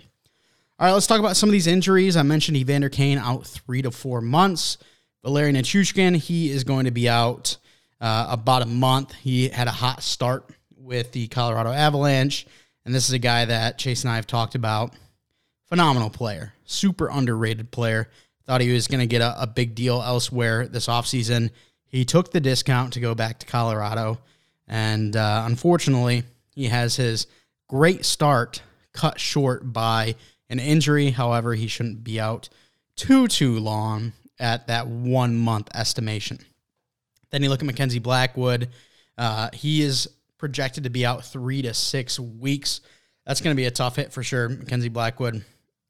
All 0.79 0.87
right, 0.87 0.93
let's 0.93 1.07
talk 1.07 1.19
about 1.19 1.37
some 1.37 1.49
of 1.49 1.53
these 1.53 1.67
injuries. 1.67 2.17
I 2.17 2.23
mentioned 2.23 2.57
Evander 2.57 2.89
Kane 2.89 3.17
out 3.17 3.45
three 3.45 3.81
to 3.83 3.91
four 3.91 4.21
months. 4.21 4.77
Valeri 5.23 5.53
Nichushkin, 5.53 6.17
he 6.17 6.49
is 6.49 6.63
going 6.63 6.85
to 6.85 6.91
be 6.91 7.07
out 7.07 7.57
uh, 8.01 8.27
about 8.29 8.63
a 8.63 8.67
month. 8.67 9.13
He 9.13 9.49
had 9.49 9.67
a 9.67 9.71
hot 9.71 10.03
start 10.03 10.49
with 10.75 11.11
the 11.13 11.27
Colorado 11.27 11.71
Avalanche. 11.71 12.45
And 12.85 12.93
this 12.93 13.07
is 13.07 13.13
a 13.13 13.19
guy 13.19 13.45
that 13.45 13.77
Chase 13.77 14.03
and 14.03 14.11
I 14.11 14.17
have 14.17 14.27
talked 14.27 14.55
about. 14.55 14.93
Phenomenal 15.65 16.09
player, 16.09 16.53
super 16.65 17.09
underrated 17.09 17.71
player. 17.71 18.09
Thought 18.45 18.61
he 18.61 18.73
was 18.73 18.87
going 18.87 18.99
to 18.99 19.07
get 19.07 19.21
a, 19.21 19.43
a, 19.43 19.47
big 19.47 19.73
deal 19.73 20.01
elsewhere 20.01 20.67
this 20.67 20.87
offseason. 20.87 21.49
He 21.85 22.03
took 22.03 22.31
the 22.31 22.41
discount 22.41 22.93
to 22.93 22.99
go 22.99 23.15
back 23.15 23.39
to 23.39 23.45
Colorado. 23.45 24.19
And 24.67 25.15
uh, 25.15 25.43
unfortunately, 25.45 26.23
he 26.53 26.65
has 26.65 26.97
his 26.97 27.27
great 27.69 28.03
start 28.03 28.61
cut 28.91 29.19
short 29.19 29.71
by 29.71 30.15
an 30.49 30.59
injury. 30.59 31.11
However, 31.11 31.53
he 31.53 31.67
shouldn't 31.67 32.03
be 32.03 32.19
out 32.19 32.49
too, 32.95 33.27
too 33.27 33.59
long 33.59 34.13
at 34.39 34.67
that 34.67 34.87
one 34.87 35.35
month 35.35 35.69
estimation. 35.73 36.39
Then 37.31 37.43
you 37.43 37.49
look 37.49 37.61
at 37.61 37.65
Mackenzie 37.65 37.99
Blackwood. 37.99 38.69
Uh, 39.17 39.49
he 39.53 39.81
is 39.81 40.09
projected 40.37 40.83
to 40.83 40.89
be 40.89 41.05
out 41.05 41.25
three 41.25 41.61
to 41.61 41.73
six 41.73 42.19
weeks. 42.19 42.81
That's 43.25 43.41
going 43.41 43.55
to 43.55 43.59
be 43.59 43.65
a 43.65 43.71
tough 43.71 43.95
hit 43.95 44.11
for 44.11 44.21
sure. 44.21 44.49
Mackenzie 44.49 44.89
Blackwood, 44.89 45.43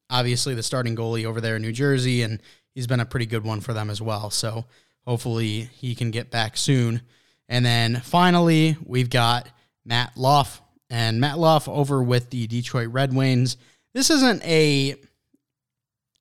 obviously 0.10 0.53
the 0.53 0.63
starting 0.63 0.95
goalie 0.95 1.25
over 1.25 1.41
there 1.41 1.55
in 1.55 1.62
New 1.62 1.72
Jersey, 1.72 2.22
and 2.22 2.41
he's 2.74 2.88
been 2.88 3.00
a 3.00 3.05
pretty 3.05 3.25
good 3.25 3.43
one 3.43 3.62
for 3.62 3.74
them 3.74 3.89
as 3.89 4.01
well. 4.01 4.29
So 4.29 4.65
hopefully 5.05 5.69
he 5.74 5.95
can 5.95 6.12
get 6.12 6.31
back 6.31 6.57
soon. 6.57 7.01
And 7.50 7.65
then 7.65 8.01
finally, 8.01 8.77
we've 8.86 9.10
got 9.10 9.50
Matt 9.86 10.17
Luff. 10.17 10.62
And 10.89 11.19
Matt 11.19 11.39
Luff 11.39 11.67
over 11.67 12.03
with 12.03 12.29
the 12.29 12.45
Detroit 12.45 12.89
Red 12.89 13.15
Wings. 13.15 13.57
This 13.93 14.10
isn't 14.12 14.43
a 14.43 14.95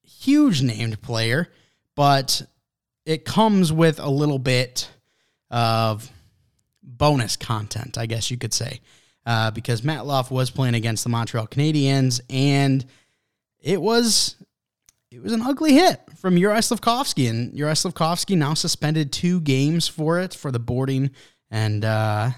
huge 0.03 0.63
named 0.63 1.03
player, 1.03 1.49
but 1.95 2.43
it 3.05 3.25
comes 3.25 3.73
with 3.73 3.99
a 3.99 4.09
little 4.09 4.39
bit 4.39 4.89
of 5.51 6.11
bonus 6.83 7.37
content, 7.37 7.99
I 7.99 8.07
guess 8.07 8.31
you 8.31 8.39
could 8.39 8.55
say, 8.55 8.81
uh, 9.27 9.51
because 9.51 9.83
Matt 9.83 10.07
Luff 10.07 10.31
was 10.31 10.51
playing 10.51 10.75
against 10.75 11.05
the 11.05 11.11
Montreal 11.11 11.47
Canadiens, 11.49 12.21
and 12.31 12.85
it 13.63 13.81
was 13.81 14.37
it 15.11 15.23
was 15.23 15.33
an 15.33 15.43
ugly 15.43 15.75
hit 15.75 16.01
from 16.17 16.37
Juraj 16.37 16.71
Slafkovsky, 16.71 17.29
and 17.29 17.53
Juraj 17.53 17.85
Slafkovsky 17.85 18.37
now 18.37 18.55
suspended 18.55 19.13
two 19.13 19.41
games 19.41 19.89
for 19.89 20.21
it 20.21 20.35
for 20.35 20.51
the 20.51 20.59
boarding, 20.59 21.11
and 21.51 21.85
uh, 21.85 22.31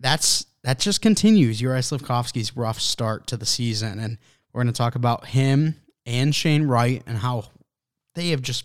that's 0.00 0.46
that 0.64 0.78
just 0.78 1.02
continues 1.02 1.60
Juraj 1.60 1.98
Slafkovsky's 1.98 2.56
rough 2.56 2.80
start 2.80 3.26
to 3.28 3.36
the 3.36 3.46
season, 3.46 3.98
and 3.98 4.18
we're 4.52 4.62
going 4.62 4.72
to 4.72 4.78
talk 4.78 4.94
about 4.94 5.26
him 5.26 5.76
and 6.06 6.34
Shane 6.34 6.64
Wright 6.64 7.02
and 7.06 7.18
how 7.18 7.44
they 8.14 8.30
have 8.30 8.42
just 8.42 8.64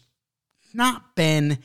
not 0.74 1.15
been 1.15 1.60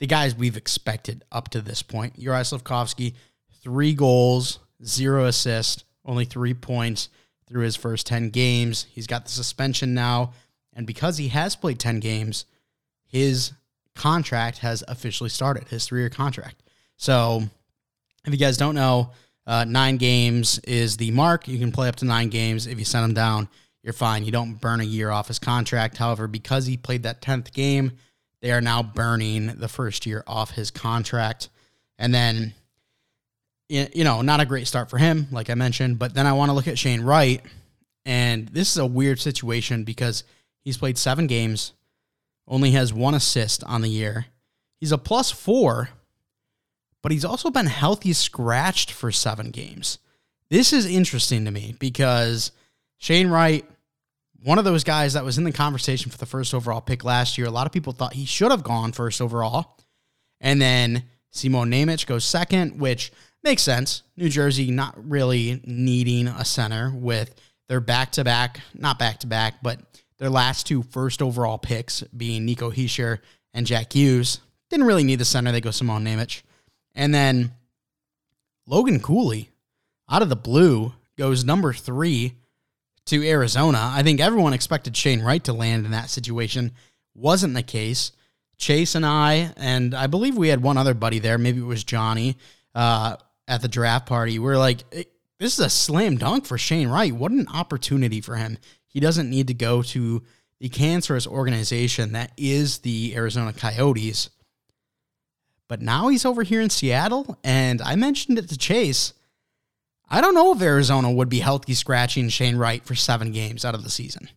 the 0.00 0.06
guys 0.06 0.34
we've 0.34 0.56
expected 0.56 1.24
up 1.30 1.48
to 1.50 1.60
this 1.60 1.82
point. 1.82 2.18
Juraj 2.18 2.52
Slafkovsky, 2.52 3.14
three 3.62 3.94
goals, 3.94 4.58
zero 4.84 5.26
assists, 5.26 5.84
only 6.04 6.24
three 6.24 6.54
points 6.54 7.08
through 7.52 7.64
his 7.64 7.76
first 7.76 8.06
10 8.06 8.30
games. 8.30 8.86
He's 8.90 9.06
got 9.06 9.24
the 9.26 9.30
suspension 9.30 9.94
now. 9.94 10.32
And 10.72 10.86
because 10.86 11.18
he 11.18 11.28
has 11.28 11.54
played 11.54 11.78
10 11.78 12.00
games, 12.00 12.46
his 13.06 13.52
contract 13.94 14.58
has 14.58 14.82
officially 14.88 15.28
started, 15.28 15.68
his 15.68 15.86
three 15.86 16.00
year 16.00 16.08
contract. 16.08 16.62
So 16.96 17.42
if 18.24 18.32
you 18.32 18.38
guys 18.38 18.56
don't 18.56 18.74
know, 18.74 19.10
uh, 19.46 19.64
nine 19.64 19.98
games 19.98 20.58
is 20.60 20.96
the 20.96 21.10
mark. 21.10 21.46
You 21.46 21.58
can 21.58 21.72
play 21.72 21.88
up 21.88 21.96
to 21.96 22.04
nine 22.04 22.30
games. 22.30 22.66
If 22.66 22.78
you 22.78 22.84
send 22.84 23.04
him 23.04 23.14
down, 23.14 23.48
you're 23.82 23.92
fine. 23.92 24.24
You 24.24 24.32
don't 24.32 24.54
burn 24.54 24.80
a 24.80 24.84
year 24.84 25.10
off 25.10 25.28
his 25.28 25.38
contract. 25.38 25.98
However, 25.98 26.28
because 26.28 26.66
he 26.66 26.76
played 26.76 27.02
that 27.02 27.20
10th 27.20 27.52
game, 27.52 27.92
they 28.40 28.52
are 28.52 28.60
now 28.60 28.82
burning 28.82 29.46
the 29.46 29.68
first 29.68 30.06
year 30.06 30.22
off 30.26 30.52
his 30.52 30.70
contract. 30.70 31.48
And 31.98 32.14
then, 32.14 32.54
you 33.72 34.04
know, 34.04 34.22
not 34.22 34.40
a 34.40 34.46
great 34.46 34.66
start 34.66 34.90
for 34.90 34.98
him, 34.98 35.28
like 35.30 35.50
I 35.50 35.54
mentioned. 35.54 35.98
But 35.98 36.14
then 36.14 36.26
I 36.26 36.32
want 36.32 36.50
to 36.50 36.52
look 36.52 36.68
at 36.68 36.78
Shane 36.78 37.00
Wright. 37.00 37.42
And 38.04 38.48
this 38.48 38.70
is 38.70 38.78
a 38.78 38.86
weird 38.86 39.20
situation 39.20 39.84
because 39.84 40.24
he's 40.60 40.76
played 40.76 40.98
seven 40.98 41.26
games, 41.26 41.72
only 42.46 42.72
has 42.72 42.92
one 42.92 43.14
assist 43.14 43.62
on 43.64 43.80
the 43.82 43.88
year. 43.88 44.26
He's 44.80 44.92
a 44.92 44.98
plus 44.98 45.30
four, 45.30 45.90
but 47.02 47.12
he's 47.12 47.24
also 47.24 47.50
been 47.50 47.66
healthy 47.66 48.12
scratched 48.12 48.90
for 48.90 49.12
seven 49.12 49.50
games. 49.50 49.98
This 50.50 50.72
is 50.72 50.84
interesting 50.84 51.44
to 51.44 51.50
me 51.50 51.76
because 51.78 52.52
Shane 52.98 53.28
Wright 53.28 53.64
one 54.44 54.58
of 54.58 54.64
those 54.64 54.84
guys 54.84 55.12
that 55.12 55.24
was 55.24 55.38
in 55.38 55.44
the 55.44 55.52
conversation 55.52 56.10
for 56.10 56.18
the 56.18 56.26
first 56.26 56.52
overall 56.52 56.80
pick 56.80 57.04
last 57.04 57.38
year. 57.38 57.46
A 57.46 57.50
lot 57.50 57.66
of 57.66 57.72
people 57.72 57.92
thought 57.92 58.14
he 58.14 58.24
should 58.24 58.50
have 58.50 58.64
gone 58.64 58.92
first 58.92 59.20
overall. 59.20 59.78
And 60.40 60.60
then 60.60 61.04
Simon 61.30 61.70
Nemec 61.70 62.06
goes 62.06 62.24
second, 62.24 62.80
which 62.80 63.12
makes 63.42 63.62
sense. 63.62 64.02
New 64.16 64.28
Jersey 64.28 64.70
not 64.70 64.94
really 65.08 65.60
needing 65.64 66.28
a 66.28 66.44
center 66.44 66.92
with 66.94 67.34
their 67.68 67.80
back 67.80 68.12
to 68.12 68.24
back, 68.24 68.60
not 68.74 68.98
back 68.98 69.20
to 69.20 69.26
back, 69.26 69.62
but 69.62 69.80
their 70.18 70.30
last 70.30 70.66
two 70.66 70.82
first 70.82 71.22
overall 71.22 71.58
picks 71.58 72.02
being 72.16 72.44
Nico 72.44 72.70
Hischier 72.70 73.18
and 73.54 73.66
Jack 73.66 73.92
Hughes. 73.92 74.40
Didn't 74.70 74.86
really 74.86 75.04
need 75.04 75.18
the 75.18 75.24
center. 75.24 75.52
They 75.52 75.60
go 75.60 75.70
Simon 75.70 76.04
Nemec. 76.04 76.42
And 76.94 77.14
then 77.14 77.52
Logan 78.66 79.00
Cooley 79.00 79.50
out 80.08 80.22
of 80.22 80.28
the 80.28 80.36
blue 80.36 80.92
goes 81.16 81.44
number 81.44 81.72
three 81.72 82.34
to 83.06 83.26
Arizona. 83.26 83.90
I 83.92 84.02
think 84.02 84.20
everyone 84.20 84.52
expected 84.52 84.96
Shane 84.96 85.22
Wright 85.22 85.42
to 85.44 85.52
land 85.52 85.84
in 85.84 85.92
that 85.92 86.10
situation. 86.10 86.72
Wasn't 87.14 87.54
the 87.54 87.62
case. 87.62 88.12
Chase 88.56 88.94
and 88.94 89.04
I, 89.04 89.52
and 89.56 89.94
I 89.94 90.06
believe 90.06 90.36
we 90.36 90.48
had 90.48 90.62
one 90.62 90.76
other 90.76 90.94
buddy 90.94 91.18
there, 91.18 91.36
maybe 91.36 91.60
it 91.60 91.64
was 91.64 91.82
Johnny, 91.82 92.36
uh, 92.74 93.16
at 93.48 93.62
the 93.62 93.68
draft 93.68 94.06
party. 94.06 94.38
We 94.38 94.50
are 94.50 94.58
like, 94.58 94.84
eh, 94.92 95.04
this 95.38 95.58
is 95.58 95.64
a 95.64 95.70
slam 95.70 96.16
dunk 96.16 96.46
for 96.46 96.58
Shane 96.58 96.88
Wright. 96.88 97.14
What 97.14 97.32
an 97.32 97.48
opportunity 97.52 98.20
for 98.20 98.36
him. 98.36 98.58
He 98.86 99.00
doesn't 99.00 99.30
need 99.30 99.48
to 99.48 99.54
go 99.54 99.82
to 99.82 100.22
the 100.60 100.68
cancerous 100.68 101.26
organization 101.26 102.12
that 102.12 102.32
is 102.36 102.78
the 102.78 103.16
Arizona 103.16 103.52
Coyotes. 103.52 104.30
But 105.66 105.80
now 105.80 106.08
he's 106.08 106.24
over 106.24 106.42
here 106.42 106.60
in 106.60 106.70
Seattle, 106.70 107.38
and 107.42 107.80
I 107.82 107.96
mentioned 107.96 108.38
it 108.38 108.48
to 108.50 108.58
Chase. 108.58 109.14
I 110.08 110.20
don't 110.20 110.34
know 110.34 110.52
if 110.52 110.60
Arizona 110.60 111.10
would 111.10 111.30
be 111.30 111.40
healthy 111.40 111.74
scratching 111.74 112.28
Shane 112.28 112.56
Wright 112.56 112.84
for 112.84 112.94
seven 112.94 113.32
games 113.32 113.64
out 113.64 113.74
of 113.74 113.82
the 113.82 113.90
season. 113.90 114.28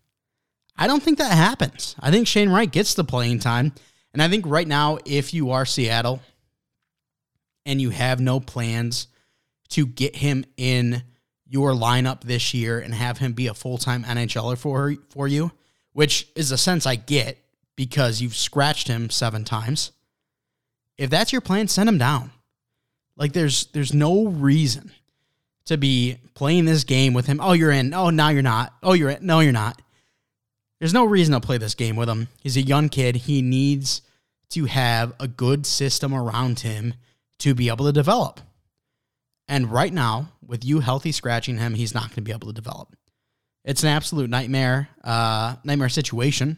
I 0.77 0.87
don't 0.87 1.03
think 1.03 1.17
that 1.17 1.33
happens. 1.33 1.95
I 1.99 2.11
think 2.11 2.27
Shane 2.27 2.49
Wright 2.49 2.71
gets 2.71 2.93
the 2.93 3.03
playing 3.03 3.39
time. 3.39 3.73
And 4.13 4.21
I 4.23 4.29
think 4.29 4.45
right 4.47 4.67
now, 4.67 4.97
if 5.05 5.33
you 5.33 5.51
are 5.51 5.65
Seattle 5.65 6.21
and 7.65 7.81
you 7.81 7.89
have 7.89 8.19
no 8.19 8.39
plans 8.39 9.07
to 9.69 9.85
get 9.85 10.17
him 10.17 10.45
in 10.57 11.03
your 11.47 11.71
lineup 11.71 12.21
this 12.21 12.53
year 12.53 12.79
and 12.79 12.93
have 12.93 13.17
him 13.17 13.33
be 13.33 13.47
a 13.47 13.53
full 13.53 13.77
time 13.77 14.03
NHLer 14.03 14.57
for, 14.57 14.95
for 15.09 15.27
you, 15.27 15.51
which 15.93 16.27
is 16.35 16.51
a 16.51 16.57
sense 16.57 16.85
I 16.85 16.95
get 16.95 17.37
because 17.75 18.21
you've 18.21 18.35
scratched 18.35 18.87
him 18.87 19.09
seven 19.09 19.43
times. 19.43 19.91
If 20.97 21.09
that's 21.09 21.31
your 21.31 21.41
plan, 21.41 21.67
send 21.67 21.89
him 21.89 21.97
down. 21.97 22.31
Like 23.17 23.33
there's 23.33 23.67
there's 23.67 23.93
no 23.93 24.27
reason 24.27 24.91
to 25.65 25.77
be 25.77 26.17
playing 26.33 26.65
this 26.65 26.83
game 26.83 27.13
with 27.13 27.25
him. 27.25 27.39
Oh, 27.41 27.53
you're 27.53 27.71
in. 27.71 27.93
Oh, 27.93 28.09
now 28.09 28.29
you're 28.29 28.41
not. 28.41 28.73
Oh, 28.83 28.93
you're 28.93 29.11
in. 29.11 29.25
No, 29.25 29.39
you're 29.39 29.51
not. 29.51 29.81
There's 30.79 30.93
no 30.93 31.05
reason 31.05 31.33
to 31.33 31.39
play 31.39 31.57
this 31.57 31.75
game 31.75 31.95
with 31.95 32.09
him. 32.09 32.27
He's 32.41 32.57
a 32.57 32.61
young 32.61 32.89
kid. 32.89 33.15
He 33.15 33.41
needs 33.41 34.01
to 34.49 34.65
have 34.65 35.13
a 35.19 35.27
good 35.27 35.65
system 35.65 36.13
around 36.13 36.59
him 36.59 36.93
to 37.39 37.53
be 37.53 37.69
able 37.69 37.85
to 37.85 37.91
develop. 37.91 38.39
And 39.47 39.71
right 39.71 39.93
now, 39.93 40.29
with 40.45 40.65
you 40.65 40.79
healthy 40.79 41.11
scratching 41.11 41.57
him, 41.57 41.75
he's 41.75 41.93
not 41.93 42.03
going 42.03 42.15
to 42.15 42.21
be 42.21 42.31
able 42.31 42.47
to 42.47 42.53
develop. 42.53 42.95
It's 43.63 43.83
an 43.83 43.89
absolute 43.89 44.29
nightmare, 44.29 44.89
uh, 45.03 45.55
nightmare 45.63 45.89
situation 45.89 46.57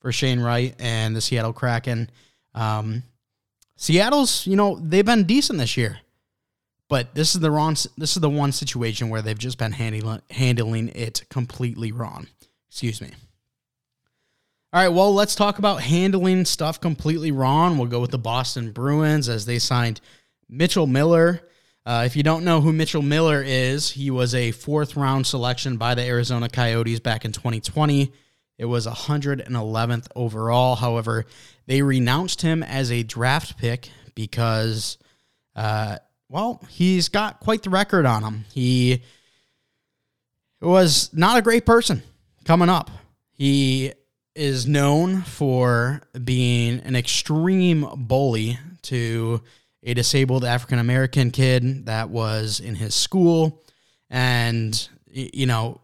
for 0.00 0.12
Shane 0.12 0.40
Wright 0.40 0.74
and 0.78 1.14
the 1.14 1.20
Seattle 1.20 1.52
Kraken. 1.52 2.10
Um, 2.54 3.02
Seattle's, 3.76 4.46
you 4.46 4.56
know, 4.56 4.78
they've 4.82 5.04
been 5.04 5.24
decent 5.24 5.58
this 5.58 5.76
year. 5.76 5.98
But 6.88 7.14
this 7.14 7.34
is 7.34 7.40
the 7.40 7.50
wrong. 7.50 7.76
This 7.98 8.16
is 8.16 8.20
the 8.20 8.30
one 8.30 8.50
situation 8.50 9.10
where 9.10 9.20
they've 9.20 9.38
just 9.38 9.58
been 9.58 9.72
handling 9.72 10.22
handling 10.30 10.88
it 10.88 11.22
completely 11.28 11.92
wrong. 11.92 12.26
Excuse 12.70 13.00
me. 13.02 13.10
All 14.70 14.82
right, 14.82 14.88
well, 14.88 15.14
let's 15.14 15.34
talk 15.34 15.58
about 15.58 15.80
handling 15.80 16.44
stuff 16.44 16.78
completely 16.78 17.30
wrong. 17.30 17.78
We'll 17.78 17.88
go 17.88 18.00
with 18.00 18.10
the 18.10 18.18
Boston 18.18 18.70
Bruins 18.70 19.26
as 19.30 19.46
they 19.46 19.58
signed 19.58 20.02
Mitchell 20.46 20.86
Miller. 20.86 21.40
Uh, 21.86 22.02
if 22.04 22.16
you 22.16 22.22
don't 22.22 22.44
know 22.44 22.60
who 22.60 22.70
Mitchell 22.70 23.00
Miller 23.00 23.42
is, 23.42 23.92
he 23.92 24.10
was 24.10 24.34
a 24.34 24.50
fourth 24.50 24.94
round 24.94 25.26
selection 25.26 25.78
by 25.78 25.94
the 25.94 26.04
Arizona 26.04 26.50
Coyotes 26.50 27.00
back 27.00 27.24
in 27.24 27.32
2020. 27.32 28.12
It 28.58 28.66
was 28.66 28.86
111th 28.86 30.06
overall. 30.14 30.74
However, 30.74 31.24
they 31.66 31.80
renounced 31.80 32.42
him 32.42 32.62
as 32.62 32.92
a 32.92 33.02
draft 33.02 33.56
pick 33.56 33.88
because 34.14 34.98
uh, 35.56 35.96
well, 36.28 36.62
he's 36.68 37.08
got 37.08 37.40
quite 37.40 37.62
the 37.62 37.70
record 37.70 38.04
on 38.04 38.22
him. 38.22 38.44
He 38.52 39.02
was 40.60 41.08
not 41.14 41.38
a 41.38 41.42
great 41.42 41.64
person 41.64 42.02
coming 42.44 42.68
up. 42.68 42.90
He 43.32 43.94
is 44.38 44.68
known 44.68 45.22
for 45.22 46.00
being 46.24 46.78
an 46.84 46.94
extreme 46.94 47.84
bully 47.96 48.56
to 48.82 49.42
a 49.82 49.94
disabled 49.94 50.44
African 50.44 50.78
American 50.78 51.32
kid 51.32 51.86
that 51.86 52.08
was 52.08 52.60
in 52.60 52.76
his 52.76 52.94
school. 52.94 53.64
And, 54.08 54.88
you 55.10 55.46
know, 55.46 55.80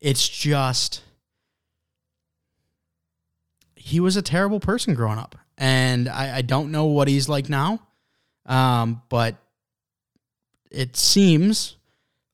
it's 0.00 0.28
just, 0.28 1.02
he 3.74 3.98
was 3.98 4.16
a 4.16 4.22
terrible 4.22 4.60
person 4.60 4.94
growing 4.94 5.18
up. 5.18 5.36
And 5.58 6.08
I, 6.08 6.36
I 6.36 6.42
don't 6.42 6.70
know 6.70 6.84
what 6.84 7.08
he's 7.08 7.28
like 7.28 7.48
now. 7.48 7.80
Um, 8.46 9.02
but 9.08 9.36
it 10.70 10.96
seems 10.96 11.76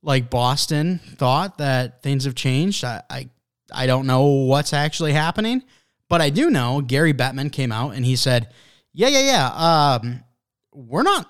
like 0.03 0.29
Boston 0.29 1.01
thought 1.17 1.57
that 1.57 2.03
things 2.03 2.27
have 2.27 2.35
changed. 2.35 2.85
I, 2.85 3.03
I, 3.09 3.31
I 3.73 3.87
don't 3.87 4.07
know 4.07 4.25
what's 4.25 4.73
actually 4.73 5.13
happening, 5.13 5.63
but 6.09 6.21
I 6.21 6.31
do 6.31 6.51
know 6.51 6.81
Gary 6.81 7.13
Bettman 7.13 7.51
came 7.51 7.73
out 7.73 7.95
and 7.95 8.05
he 8.05 8.17
said, 8.17 8.53
"Yeah, 8.93 9.09
yeah, 9.09 9.21
yeah. 9.21 9.99
Um, 10.01 10.25
we're 10.73 11.03
not 11.03 11.29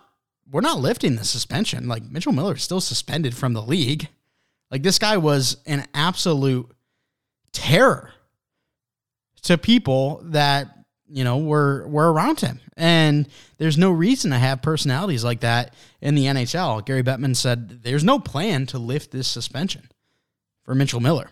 we're 0.50 0.60
not 0.60 0.78
lifting 0.78 1.16
the 1.16 1.24
suspension. 1.24 1.88
Like 1.88 2.04
Mitchell 2.04 2.32
Miller 2.32 2.54
is 2.54 2.62
still 2.62 2.80
suspended 2.80 3.36
from 3.36 3.52
the 3.52 3.62
league. 3.62 4.08
Like 4.70 4.82
this 4.82 4.98
guy 4.98 5.16
was 5.16 5.58
an 5.66 5.86
absolute 5.94 6.70
terror 7.52 8.12
to 9.42 9.56
people 9.56 10.20
that 10.24 10.68
you 11.08 11.24
know 11.24 11.38
were 11.38 11.86
were 11.88 12.12
around 12.12 12.40
him. 12.40 12.60
And 12.76 13.28
there's 13.58 13.78
no 13.78 13.90
reason 13.90 14.30
to 14.32 14.38
have 14.38 14.62
personalities 14.62 15.24
like 15.24 15.40
that 15.40 15.74
in 16.00 16.14
the 16.14 16.26
NHL. 16.26 16.84
Gary 16.84 17.02
Bettman 17.02 17.34
said 17.34 17.82
there's 17.82 18.04
no 18.04 18.18
plan 18.18 18.66
to 18.66 18.78
lift 18.78 19.10
this 19.10 19.28
suspension 19.28 19.88
for 20.64 20.74
Mitchell 20.74 21.00
Miller. 21.00 21.30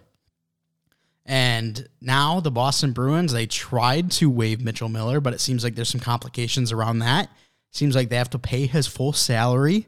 And 1.27 1.89
now 2.01 2.41
the 2.41 2.51
Boston 2.51 2.93
Bruins, 2.93 3.33
they 3.33 3.47
tried 3.47 4.11
to 4.13 4.29
waive 4.29 4.61
Mitchell 4.61 4.91
Miller, 4.91 5.21
but 5.21 5.33
it 5.33 5.41
seems 5.41 5.65
like 5.65 5.75
there's 5.75 5.89
some 5.89 6.01
complications 6.01 6.71
around 6.71 6.99
that. 6.99 7.31
Seems 7.71 7.95
like 7.95 8.09
they 8.09 8.17
have 8.17 8.31
to 8.31 8.39
pay 8.39 8.67
his 8.67 8.87
full 8.87 9.13
salary 9.13 9.87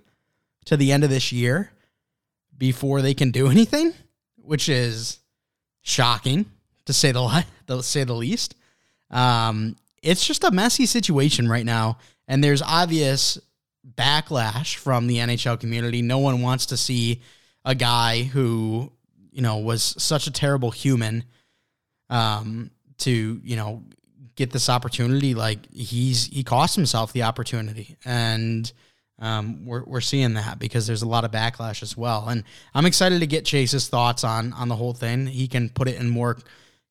to 0.64 0.76
the 0.76 0.92
end 0.92 1.04
of 1.04 1.10
this 1.10 1.32
year 1.32 1.70
before 2.56 3.02
they 3.02 3.14
can 3.14 3.30
do 3.30 3.48
anything, 3.50 3.92
which 4.36 4.68
is 4.68 5.18
shocking 5.82 6.46
to 6.86 6.92
say 6.92 7.12
the 7.12 7.44
to 7.66 7.82
say 7.82 8.04
the 8.04 8.14
least. 8.14 8.54
Um, 9.10 9.76
it's 10.02 10.26
just 10.26 10.44
a 10.44 10.50
messy 10.50 10.86
situation 10.86 11.48
right 11.48 11.66
now, 11.66 11.98
and 12.26 12.42
there's 12.42 12.62
obvious 12.62 13.38
backlash 13.94 14.76
from 14.76 15.06
the 15.06 15.18
NHL 15.18 15.60
community. 15.60 16.02
No 16.02 16.18
one 16.18 16.42
wants 16.42 16.66
to 16.66 16.76
see 16.76 17.20
a 17.64 17.74
guy 17.74 18.22
who 18.22 18.92
you 19.36 19.42
know 19.42 19.58
was 19.58 19.94
such 19.98 20.26
a 20.26 20.32
terrible 20.32 20.70
human 20.70 21.24
um, 22.08 22.70
to 22.98 23.40
you 23.44 23.54
know 23.54 23.82
get 24.34 24.50
this 24.50 24.70
opportunity, 24.70 25.34
like 25.34 25.70
he's 25.70 26.24
he 26.26 26.42
cost 26.42 26.74
himself 26.74 27.12
the 27.12 27.24
opportunity, 27.24 27.98
and 28.06 28.72
um, 29.18 29.66
we're 29.66 29.84
we're 29.84 30.00
seeing 30.00 30.32
that 30.34 30.58
because 30.58 30.86
there's 30.86 31.02
a 31.02 31.08
lot 31.08 31.24
of 31.24 31.30
backlash 31.32 31.82
as 31.82 31.98
well. 31.98 32.26
And 32.28 32.44
I'm 32.74 32.86
excited 32.86 33.20
to 33.20 33.26
get 33.26 33.44
Chase's 33.44 33.88
thoughts 33.88 34.24
on 34.24 34.54
on 34.54 34.68
the 34.68 34.76
whole 34.76 34.94
thing. 34.94 35.26
He 35.26 35.48
can 35.48 35.68
put 35.68 35.86
it 35.86 36.00
in 36.00 36.08
more 36.08 36.38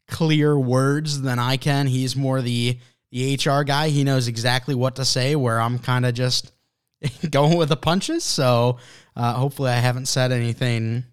clear 0.07 0.57
words 0.57 1.21
than 1.21 1.39
I 1.39 1.57
can. 1.57 1.87
He's 1.87 2.15
more 2.15 2.43
the 2.43 2.77
the 3.11 3.39
HR 3.43 3.63
guy. 3.63 3.89
He 3.89 4.03
knows 4.03 4.27
exactly 4.27 4.75
what 4.75 4.97
to 4.97 5.05
say. 5.05 5.35
Where 5.35 5.59
I'm 5.59 5.79
kind 5.79 6.05
of 6.05 6.13
just 6.13 6.51
going 7.31 7.57
with 7.57 7.69
the 7.69 7.75
punches. 7.75 8.23
So 8.23 8.77
uh, 9.15 9.33
hopefully, 9.33 9.71
I 9.71 9.77
haven't 9.77 10.07
said 10.07 10.31
anything 10.31 11.05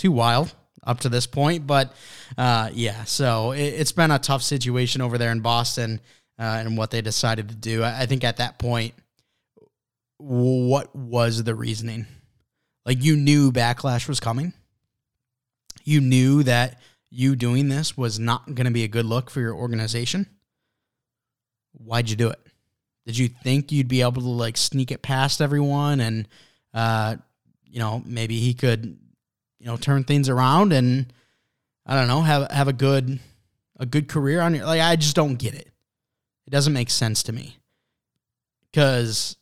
too 0.00 0.10
wild 0.10 0.54
up 0.82 1.00
to 1.00 1.08
this 1.08 1.26
point. 1.26 1.66
But 1.66 1.92
uh, 2.36 2.70
yeah, 2.72 3.04
so 3.04 3.52
it, 3.52 3.78
has 3.78 3.92
been 3.92 4.10
a 4.10 4.18
tough 4.18 4.42
situation 4.42 5.02
over 5.02 5.18
there 5.18 5.30
in 5.30 5.40
Boston 5.40 6.00
uh, 6.38 6.42
and 6.42 6.76
what 6.76 6.90
they 6.90 7.02
decided 7.02 7.48
to 7.50 7.54
do. 7.54 7.82
I, 7.82 8.02
I 8.02 8.06
think 8.06 8.24
at 8.24 8.38
that 8.38 8.58
point, 8.58 8.94
what 10.16 10.94
was 10.96 11.44
the 11.44 11.54
reasoning? 11.54 12.06
Like 12.86 13.02
you 13.02 13.16
knew 13.16 13.52
backlash 13.52 14.08
was 14.08 14.20
coming. 14.20 14.52
You 15.84 16.00
knew 16.00 16.42
that 16.44 16.80
you 17.10 17.36
doing 17.36 17.68
this 17.68 17.96
was 17.96 18.18
not 18.18 18.46
going 18.46 18.66
to 18.66 18.70
be 18.70 18.84
a 18.84 18.88
good 18.88 19.04
look 19.04 19.30
for 19.30 19.40
your 19.40 19.54
organization. 19.54 20.26
Why'd 21.72 22.10
you 22.10 22.16
do 22.16 22.30
it? 22.30 22.40
Did 23.06 23.18
you 23.18 23.28
think 23.28 23.72
you'd 23.72 23.88
be 23.88 24.02
able 24.02 24.22
to 24.22 24.28
like 24.28 24.56
sneak 24.56 24.90
it 24.90 25.02
past 25.02 25.40
everyone 25.40 26.00
and, 26.00 26.28
uh, 26.72 27.16
you 27.64 27.78
know, 27.78 28.02
maybe 28.04 28.38
he 28.38 28.54
could 28.54 28.98
you 29.60 29.66
know 29.66 29.76
turn 29.76 30.02
things 30.02 30.28
around 30.28 30.72
and 30.72 31.12
I 31.86 31.94
don't 31.94 32.08
know 32.08 32.22
have 32.22 32.50
have 32.50 32.68
a 32.68 32.72
good 32.72 33.20
a 33.78 33.86
good 33.86 34.08
career 34.08 34.40
on 34.40 34.54
your 34.54 34.66
like 34.66 34.80
I 34.80 34.96
just 34.96 35.14
don't 35.14 35.36
get 35.36 35.54
it. 35.54 35.68
It 36.46 36.50
doesn't 36.50 36.72
make 36.72 36.90
sense 36.90 37.22
to 37.24 37.32
me 37.32 37.56
because 38.70 39.36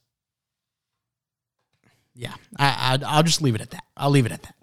yeah, 2.15 2.35
I, 2.59 2.99
I 3.07 3.17
will 3.17 3.23
just 3.23 3.41
leave 3.41 3.55
it 3.55 3.61
at 3.61 3.71
that. 3.71 3.85
I'll 3.97 4.11
leave 4.11 4.27
it 4.27 4.33
at 4.33 4.43
that. 4.43 4.55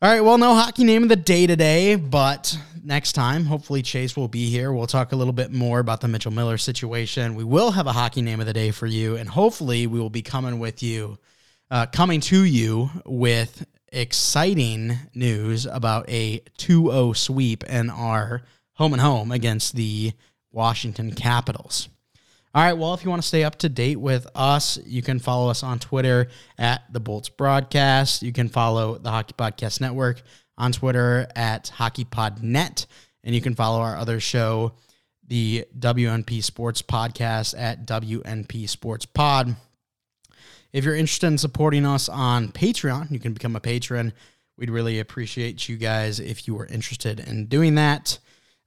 All 0.00 0.10
right, 0.10 0.20
well, 0.20 0.38
no 0.38 0.54
hockey 0.54 0.84
name 0.84 1.02
of 1.02 1.08
the 1.08 1.16
day 1.16 1.46
today, 1.46 1.96
but 1.96 2.56
next 2.84 3.14
time, 3.14 3.46
hopefully 3.46 3.80
Chase 3.82 4.16
will 4.16 4.28
be 4.28 4.50
here. 4.50 4.72
We'll 4.72 4.86
talk 4.86 5.12
a 5.12 5.16
little 5.16 5.32
bit 5.32 5.50
more 5.50 5.80
about 5.80 6.02
the 6.02 6.08
Mitchell 6.08 6.30
Miller 6.30 6.58
situation. 6.58 7.34
We 7.34 7.42
will 7.42 7.70
have 7.70 7.86
a 7.86 7.92
hockey 7.92 8.20
name 8.20 8.38
of 8.38 8.46
the 8.46 8.52
day 8.52 8.70
for 8.70 8.86
you, 8.86 9.16
and 9.16 9.28
hopefully 9.28 9.86
we 9.86 9.98
will 9.98 10.10
be 10.10 10.22
coming 10.22 10.58
with 10.58 10.82
you, 10.82 11.18
uh, 11.70 11.86
coming 11.86 12.20
to 12.20 12.44
you 12.44 12.90
with 13.06 13.66
exciting 13.94 14.98
news 15.14 15.66
about 15.66 16.08
a 16.10 16.40
2 16.58 16.90
0 16.90 17.12
sweep 17.12 17.64
in 17.64 17.90
our 17.90 18.42
home 18.74 18.92
and 18.92 19.02
home 19.02 19.30
against 19.30 19.76
the 19.76 20.12
Washington 20.52 21.12
Capitals. 21.12 21.88
All 22.54 22.62
right, 22.62 22.74
well, 22.74 22.94
if 22.94 23.02
you 23.02 23.10
want 23.10 23.20
to 23.20 23.26
stay 23.26 23.42
up 23.42 23.56
to 23.58 23.68
date 23.68 23.98
with 23.98 24.28
us, 24.34 24.78
you 24.86 25.02
can 25.02 25.18
follow 25.18 25.50
us 25.50 25.64
on 25.64 25.80
Twitter 25.80 26.28
at 26.56 26.84
the 26.92 27.00
Bolts 27.00 27.28
Broadcast. 27.28 28.22
You 28.22 28.32
can 28.32 28.48
follow 28.48 28.96
the 28.96 29.10
Hockey 29.10 29.34
Podcast 29.36 29.80
Network 29.80 30.22
on 30.56 30.70
Twitter 30.70 31.26
at 31.34 31.72
HockeyPodNet. 31.76 32.86
And 33.24 33.34
you 33.34 33.40
can 33.40 33.56
follow 33.56 33.80
our 33.80 33.96
other 33.96 34.20
show, 34.20 34.74
the 35.26 35.64
WNP 35.76 36.44
Sports 36.44 36.80
Podcast, 36.80 37.58
at 37.58 37.86
WNP 37.86 38.68
Sports 38.68 39.06
Pod. 39.06 39.56
If 40.74 40.84
you're 40.84 40.96
interested 40.96 41.28
in 41.28 41.38
supporting 41.38 41.86
us 41.86 42.08
on 42.08 42.48
Patreon, 42.48 43.12
you 43.12 43.20
can 43.20 43.32
become 43.32 43.54
a 43.54 43.60
patron. 43.60 44.12
We'd 44.56 44.70
really 44.70 44.98
appreciate 44.98 45.68
you 45.68 45.76
guys 45.76 46.18
if 46.18 46.48
you 46.48 46.56
were 46.56 46.66
interested 46.66 47.20
in 47.20 47.46
doing 47.46 47.76
that. 47.76 48.18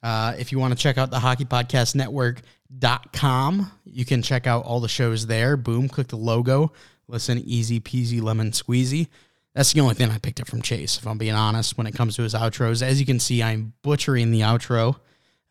Uh, 0.02 0.34
if 0.40 0.54
you 0.54 0.58
want 0.58 0.72
to 0.72 0.82
check 0.82 0.98
out 0.98 1.12
the 1.12 1.20
Hockey 1.20 1.44
Podcast 1.44 1.96
Network.com, 1.96 3.70
you 3.84 4.06
can 4.06 4.22
check 4.22 4.48
out 4.48 4.64
all 4.64 4.80
the 4.80 4.88
shows 4.88 5.28
there. 5.28 5.58
Boom, 5.58 5.90
click 5.90 6.08
the 6.08 6.16
logo, 6.16 6.72
listen 7.10 7.40
easy 7.40 7.82
peasy 7.82 8.22
lemon 8.22 8.52
squeezy. 8.52 9.10
That's 9.54 9.74
the 9.74 9.82
only 9.82 9.96
thing 9.96 10.10
I 10.10 10.18
picked 10.18 10.40
up 10.40 10.48
from 10.48 10.62
Chase, 10.62 10.98
if 10.98 11.06
I'm 11.06 11.18
being 11.18 11.34
honest, 11.34 11.78
when 11.78 11.88
it 11.88 11.94
comes 11.94 12.16
to 12.16 12.22
his 12.22 12.34
outros. 12.34 12.82
As 12.82 13.02
you 13.02 13.06
can 13.06 13.20
see, 13.20 13.44
I'm 13.44 13.74
butchering 13.82 14.32
the 14.32 14.42
outro. 14.42 14.96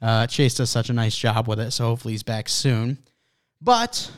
Uh, 0.00 0.26
Chase 0.26 0.54
does 0.54 0.70
such 0.70 0.88
a 0.88 0.94
nice 0.94 1.18
job 1.18 1.48
with 1.48 1.60
it, 1.60 1.72
so 1.72 1.84
hopefully 1.84 2.14
he's 2.14 2.22
back 2.22 2.48
soon. 2.48 2.96
But 3.60 4.10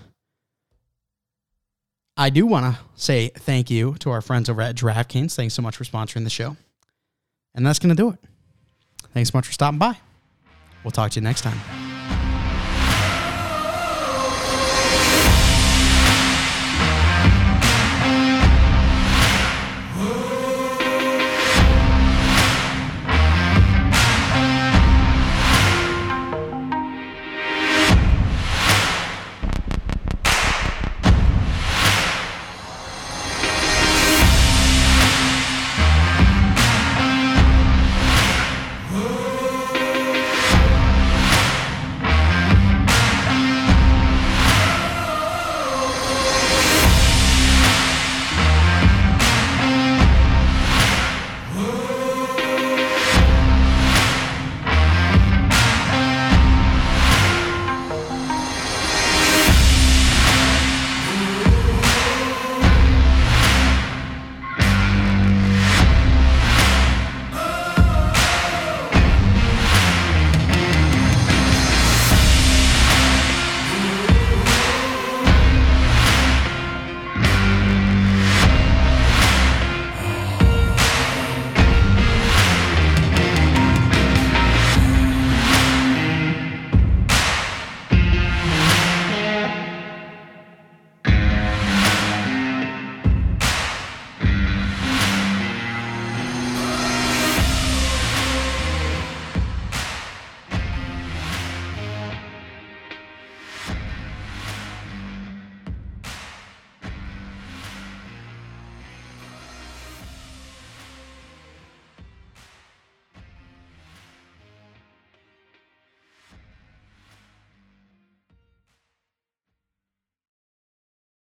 I 2.21 2.31
do 2.31 2.47
want 2.47 2.75
to 2.75 2.81
say 2.97 3.29
thank 3.29 3.71
you 3.71 3.95
to 4.01 4.11
our 4.11 4.21
friends 4.21 4.51
over 4.51 4.61
at 4.61 4.75
DraftKings. 4.75 5.37
Thanks 5.37 5.55
so 5.55 5.63
much 5.63 5.77
for 5.77 5.85
sponsoring 5.85 6.25
the 6.25 6.31
show. 6.31 6.57
And 7.55 7.65
that's 7.65 7.79
going 7.79 7.95
to 7.95 8.03
do 8.03 8.11
it. 8.11 8.19
Thanks 9.15 9.31
so 9.31 9.39
much 9.39 9.47
for 9.47 9.53
stopping 9.53 9.79
by. 9.79 9.97
We'll 10.83 10.91
talk 10.91 11.13
to 11.13 11.21
you 11.21 11.23
next 11.23 11.43
time. 11.43 11.88